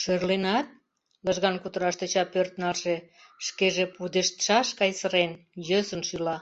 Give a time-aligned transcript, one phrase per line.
[0.00, 0.66] Шӧрленат?—
[1.24, 2.94] лыжган кутыраш тӧча пӧрт налше,
[3.46, 5.30] шкеже пудештшаш гай сырен,
[5.68, 6.36] йӧсын шӱла.